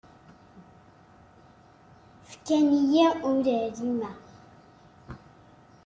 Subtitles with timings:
[2.29, 4.17] Fkan-iyi ur ɛlimeɣ.